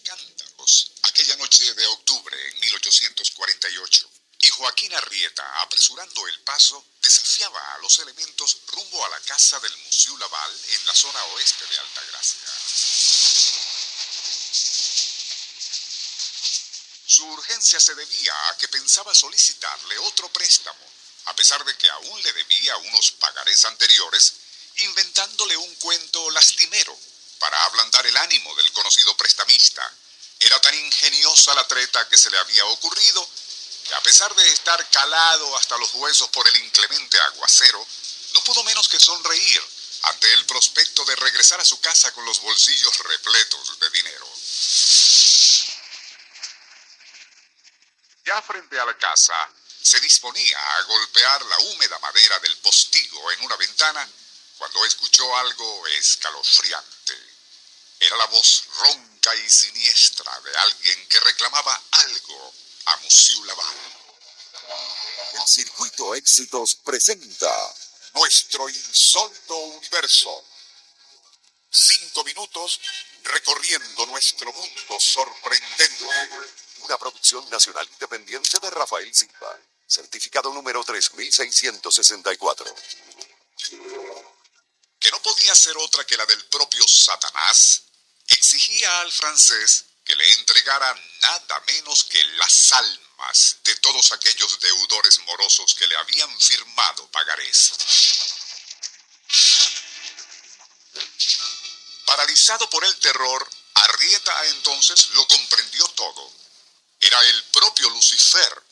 Cántaros, 0.00 0.92
aquella 1.02 1.36
noche 1.36 1.74
de 1.74 1.86
octubre 1.86 2.48
en 2.48 2.60
1848, 2.60 4.10
y 4.40 4.48
Joaquín 4.48 4.92
Arrieta, 4.94 5.60
apresurando 5.60 6.26
el 6.26 6.40
paso, 6.40 6.82
desafiaba 7.02 7.74
a 7.74 7.78
los 7.78 7.98
elementos 7.98 8.56
rumbo 8.68 9.04
a 9.04 9.10
la 9.10 9.20
casa 9.20 9.60
del 9.60 9.76
Museo 9.76 10.16
Laval 10.16 10.60
en 10.70 10.86
la 10.86 10.94
zona 10.94 11.22
oeste 11.24 11.66
de 11.66 11.78
Altagracia. 11.78 12.40
Su 17.06 17.26
urgencia 17.26 17.78
se 17.78 17.94
debía 17.94 18.48
a 18.48 18.56
que 18.56 18.68
pensaba 18.68 19.14
solicitarle 19.14 19.98
otro 19.98 20.32
préstamo, 20.32 20.90
a 21.26 21.36
pesar 21.36 21.62
de 21.64 21.76
que 21.76 21.90
aún 21.90 22.22
le 22.22 22.32
debía 22.32 22.76
unos 22.78 23.12
pagarés 23.12 23.64
anteriores, 23.66 24.32
inventándole 24.78 25.56
un 25.58 25.74
cuento 25.76 26.30
lastimero 26.30 26.98
para 27.42 27.64
ablandar 27.64 28.06
el 28.06 28.16
ánimo 28.18 28.54
del 28.54 28.70
conocido 28.70 29.16
prestamista. 29.16 29.82
Era 30.38 30.60
tan 30.60 30.74
ingeniosa 30.76 31.52
la 31.56 31.66
treta 31.66 32.08
que 32.08 32.16
se 32.16 32.30
le 32.30 32.38
había 32.38 32.64
ocurrido 32.66 33.28
que 33.84 33.94
a 33.94 34.00
pesar 34.00 34.32
de 34.36 34.48
estar 34.52 34.88
calado 34.90 35.56
hasta 35.56 35.76
los 35.78 35.92
huesos 35.94 36.28
por 36.28 36.46
el 36.46 36.56
inclemente 36.58 37.18
aguacero, 37.18 37.84
no 38.34 38.44
pudo 38.44 38.62
menos 38.62 38.88
que 38.88 39.00
sonreír 39.00 39.60
ante 40.02 40.32
el 40.34 40.46
prospecto 40.46 41.04
de 41.04 41.16
regresar 41.16 41.60
a 41.60 41.64
su 41.64 41.80
casa 41.80 42.12
con 42.12 42.24
los 42.24 42.40
bolsillos 42.40 42.96
repletos 42.98 43.80
de 43.80 43.90
dinero. 43.90 44.32
Ya 48.24 48.40
frente 48.42 48.78
a 48.78 48.84
la 48.84 48.96
casa, 48.96 49.50
se 49.82 49.98
disponía 49.98 50.76
a 50.76 50.82
golpear 50.82 51.44
la 51.46 51.58
húmeda 51.58 51.98
madera 51.98 52.38
del 52.38 52.56
postigo 52.58 53.32
en 53.32 53.42
una 53.42 53.56
ventana 53.56 54.08
cuando 54.58 54.84
escuchó 54.84 55.36
algo 55.38 55.88
escalofriante. 55.88 57.01
Era 58.04 58.16
la 58.16 58.26
voz 58.26 58.64
ronca 58.80 59.32
y 59.36 59.48
siniestra 59.48 60.40
de 60.40 60.56
alguien 60.58 61.06
que 61.08 61.20
reclamaba 61.20 61.80
algo 61.92 62.52
a 62.86 63.00
Laval. 63.46 63.76
El 65.34 65.46
Circuito 65.46 66.12
Éxitos 66.16 66.74
presenta 66.74 67.74
Nuestro 68.14 68.68
insólito 68.68 69.56
universo. 69.56 70.44
Cinco 71.70 72.24
minutos 72.24 72.80
recorriendo 73.22 74.06
nuestro 74.06 74.52
mundo 74.52 74.98
sorprendente. 74.98 76.04
una 76.80 76.98
producción 76.98 77.48
nacional 77.50 77.88
independiente 77.92 78.58
de 78.58 78.70
Rafael 78.70 79.14
Silva. 79.14 79.56
Certificado 79.86 80.52
número 80.52 80.82
3664. 80.82 82.74
que 84.98 85.10
no 85.10 85.22
podía 85.22 85.54
ser 85.54 85.76
otra 85.76 86.04
que 86.04 86.16
la 86.16 86.26
del 86.26 86.44
propio 86.46 86.82
Satanás, 86.86 87.91
exigía 88.32 89.00
al 89.00 89.12
francés 89.12 89.84
que 90.04 90.16
le 90.16 90.28
entregara 90.32 90.94
nada 91.20 91.62
menos 91.66 92.04
que 92.04 92.22
las 92.36 92.72
almas 92.72 93.56
de 93.64 93.76
todos 93.76 94.12
aquellos 94.12 94.58
deudores 94.60 95.18
morosos 95.20 95.74
que 95.74 95.86
le 95.86 95.96
habían 95.96 96.40
firmado 96.40 97.08
pagarés. 97.10 97.72
Paralizado 102.04 102.68
por 102.68 102.84
el 102.84 102.96
terror, 102.98 103.48
Arrieta 103.74 104.46
entonces 104.46 105.08
lo 105.10 105.26
comprendió 105.28 105.86
todo. 105.88 106.30
Era 107.00 107.20
el 107.24 107.44
propio 107.44 107.88
Lucifer 107.90 108.62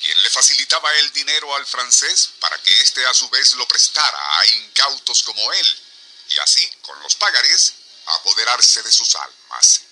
quien 0.00 0.22
le 0.22 0.30
facilitaba 0.30 0.92
el 0.98 1.12
dinero 1.12 1.54
al 1.54 1.66
francés 1.66 2.30
para 2.40 2.60
que 2.62 2.70
éste 2.80 3.04
a 3.06 3.14
su 3.14 3.28
vez 3.28 3.52
lo 3.52 3.68
prestara 3.68 4.38
a 4.38 4.46
incautos 4.46 5.22
como 5.22 5.52
él, 5.52 5.82
y 6.30 6.38
así, 6.38 6.66
con 6.82 6.98
los 7.00 7.14
pagarés, 7.16 7.74
apoderarse 8.16 8.82
de 8.82 8.92
sus 8.92 9.14
almas. 9.14 9.82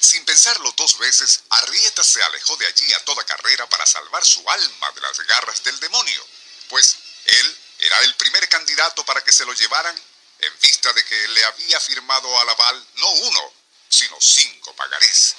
Sin 0.00 0.24
pensarlo 0.24 0.70
dos 0.76 0.98
veces, 0.98 1.40
Arrieta 1.50 2.04
se 2.04 2.22
alejó 2.22 2.56
de 2.56 2.66
allí 2.66 2.92
a 2.92 3.04
toda 3.04 3.24
carrera 3.24 3.68
para 3.68 3.86
salvar 3.86 4.24
su 4.24 4.48
alma 4.48 4.92
de 4.92 5.00
las 5.00 5.18
garras 5.20 5.62
del 5.62 5.78
demonio, 5.80 6.26
pues 6.68 6.96
él 7.24 7.58
era 7.78 8.00
el 8.00 8.14
primer 8.16 8.48
candidato 8.48 9.04
para 9.04 9.22
que 9.24 9.32
se 9.32 9.44
lo 9.44 9.52
llevaran 9.54 9.98
en 10.40 10.58
vista 10.60 10.92
de 10.92 11.04
que 11.04 11.28
le 11.28 11.44
había 11.44 11.80
firmado 11.80 12.38
a 12.38 12.44
Laval 12.44 12.86
no 12.96 13.08
uno, 13.08 13.52
sino 13.88 14.16
cinco 14.20 14.74
pagarés. 14.74 15.34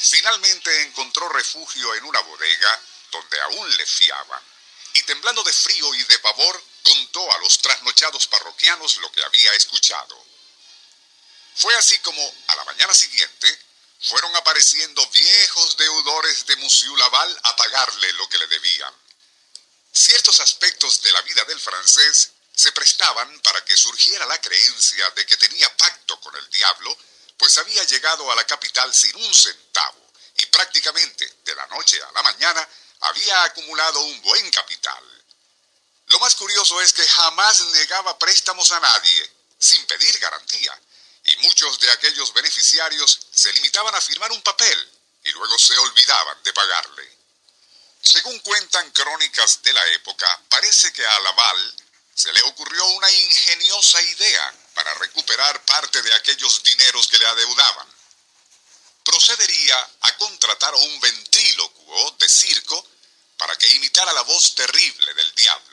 Finalmente 0.00 0.82
encontró 0.82 1.28
refugio 1.28 1.94
en 1.94 2.04
una 2.04 2.20
bodega 2.20 2.80
donde 3.10 3.40
aún 3.42 3.76
le 3.76 3.86
fiaban, 3.86 4.42
y 4.94 5.02
temblando 5.02 5.42
de 5.42 5.52
frío 5.52 5.94
y 5.94 6.04
de 6.04 6.18
pavor, 6.20 6.64
a 7.32 7.38
los 7.38 7.58
trasnochados 7.58 8.26
parroquianos 8.28 8.96
lo 8.98 9.10
que 9.12 9.24
había 9.24 9.52
escuchado. 9.54 10.24
Fue 11.56 11.74
así 11.76 11.98
como, 11.98 12.34
a 12.48 12.56
la 12.56 12.64
mañana 12.64 12.94
siguiente, 12.94 13.58
fueron 14.00 14.34
apareciendo 14.36 15.04
viejos 15.08 15.76
deudores 15.76 16.46
de 16.46 16.56
Monsieur 16.56 16.98
Laval 16.98 17.40
a 17.42 17.56
pagarle 17.56 18.12
lo 18.12 18.28
que 18.28 18.38
le 18.38 18.46
debían. 18.46 18.94
Ciertos 19.92 20.38
aspectos 20.40 21.02
de 21.02 21.12
la 21.12 21.22
vida 21.22 21.44
del 21.44 21.58
francés 21.58 22.30
se 22.54 22.70
prestaban 22.72 23.40
para 23.40 23.64
que 23.64 23.76
surgiera 23.76 24.26
la 24.26 24.40
creencia 24.40 25.10
de 25.10 25.26
que 25.26 25.36
tenía 25.36 25.76
pacto 25.76 26.20
con 26.20 26.34
el 26.36 26.48
diablo 26.50 26.96
pues 27.38 27.56
había 27.58 27.82
llegado 27.84 28.30
a 28.30 28.34
la 28.34 28.44
capital 28.44 28.92
sin 28.92 29.14
un 29.16 29.34
centavo 29.34 30.12
y 30.36 30.46
prácticamente 30.46 31.36
de 31.44 31.54
la 31.54 31.66
noche 31.68 32.00
a 32.02 32.12
la 32.12 32.22
mañana 32.22 32.68
había 33.00 33.44
acumulado 33.44 34.00
un 34.00 34.22
buen 34.22 34.50
capital. 34.50 35.17
Lo 36.08 36.18
más 36.20 36.34
curioso 36.36 36.80
es 36.80 36.92
que 36.92 37.06
jamás 37.06 37.60
negaba 37.60 38.18
préstamos 38.18 38.70
a 38.72 38.80
nadie, 38.80 39.30
sin 39.58 39.84
pedir 39.86 40.18
garantía, 40.18 40.80
y 41.24 41.36
muchos 41.38 41.78
de 41.80 41.90
aquellos 41.90 42.32
beneficiarios 42.32 43.18
se 43.32 43.52
limitaban 43.52 43.94
a 43.94 44.00
firmar 44.00 44.32
un 44.32 44.42
papel 44.42 44.92
y 45.24 45.30
luego 45.32 45.58
se 45.58 45.76
olvidaban 45.76 46.42
de 46.42 46.52
pagarle. 46.52 47.18
Según 48.00 48.38
cuentan 48.40 48.90
crónicas 48.92 49.62
de 49.62 49.72
la 49.72 49.86
época, 49.88 50.42
parece 50.48 50.92
que 50.92 51.04
a 51.04 51.20
Laval 51.20 51.74
se 52.14 52.32
le 52.32 52.42
ocurrió 52.42 52.84
una 52.86 53.10
ingeniosa 53.10 54.00
idea 54.02 54.54
para 54.74 54.94
recuperar 54.94 55.64
parte 55.64 56.00
de 56.00 56.14
aquellos 56.14 56.62
dineros 56.62 57.06
que 57.08 57.18
le 57.18 57.26
adeudaban. 57.26 57.86
Procedería 59.04 59.90
a 60.00 60.16
contratar 60.16 60.72
a 60.72 60.78
un 60.78 61.00
ventrílocuo 61.00 62.16
de 62.18 62.28
circo 62.28 62.86
para 63.36 63.56
que 63.56 63.68
imitara 63.74 64.12
la 64.12 64.22
voz 64.22 64.54
terrible 64.54 65.14
del 65.14 65.34
diablo, 65.34 65.67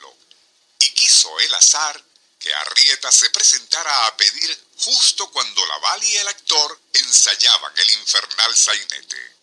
que 2.38 2.54
Arrieta 2.54 3.10
se 3.10 3.28
presentara 3.30 4.06
a 4.06 4.16
pedir 4.16 4.66
justo 4.78 5.30
cuando 5.30 5.66
Laval 5.66 6.04
y 6.04 6.16
el 6.16 6.28
actor 6.28 6.80
ensayaban 6.92 7.72
el 7.76 7.90
infernal 7.90 8.56
sainete. 8.56 9.36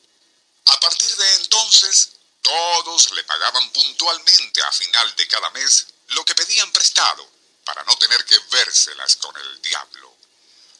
A 0.65 0.79
partir 0.79 1.15
de 1.15 1.35
entonces, 1.35 2.09
todos 2.41 3.11
le 3.11 3.23
pagaban 3.23 3.69
puntualmente 3.71 4.61
a 4.63 4.71
final 4.71 5.15
de 5.15 5.27
cada 5.27 5.49
mes 5.51 5.87
lo 6.09 6.25
que 6.25 6.35
pedían 6.35 6.71
prestado 6.71 7.29
para 7.65 7.83
no 7.83 7.95
tener 7.97 8.23
que 8.25 8.39
vérselas 8.51 9.15
con 9.17 9.35
el 9.37 9.61
diablo. 9.61 10.15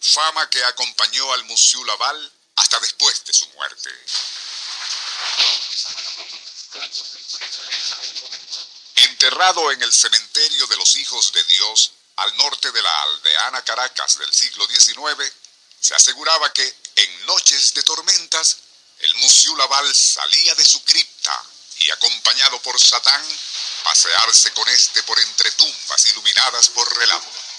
Fama 0.02 0.50
que 0.50 0.64
acompañó 0.64 1.32
al 1.34 1.46
Monsieur 1.46 1.86
Laval 1.86 2.34
hasta 2.56 2.80
después 2.80 3.24
de 3.26 3.34
su 3.34 3.48
muerte. 3.50 3.90
Enterrado 8.96 9.72
en 9.72 9.82
el 9.82 9.92
cementerio 9.92 10.68
de 10.68 10.78
los 10.78 10.96
hijos 10.96 11.32
de 11.32 11.43
de 12.72 12.82
la 12.82 13.02
aldeana 13.04 13.64
Caracas 13.64 14.18
del 14.18 14.34
siglo 14.34 14.66
XIX, 14.68 15.32
se 15.80 15.96
aseguraba 15.96 16.52
que 16.54 16.76
en 16.96 17.26
noches 17.26 17.74
de 17.74 17.84
tormentas 17.84 18.58
el 19.00 19.16
Monsieur 19.16 19.58
Laval 19.58 19.94
salía 19.94 20.56
de 20.56 20.66
su 20.66 20.84
cripta 20.84 21.44
y 21.80 21.90
acompañado 21.92 22.62
por 22.62 22.80
Satán, 22.80 23.26
pasearse 23.84 24.54
con 24.54 24.68
éste 24.70 25.04
por 25.04 25.20
entre 25.20 25.52
tumbas 25.52 26.06
iluminadas 26.06 26.70
por 26.70 26.98
relámpagos. 26.98 27.53